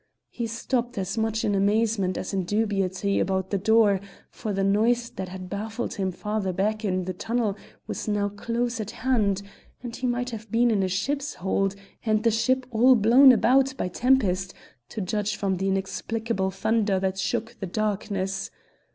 [0.31, 5.11] He stopped as much in amazement as in dubiety about the door, for the noise
[5.11, 9.43] that had baffled him farther back in the tunnel was now close at hand,
[9.83, 13.77] and he might have been in a ship's hold and the ship all blown about
[13.77, 14.55] by tempest,
[14.89, 18.49] to judge from the inexplicable thunder that shook the darkness.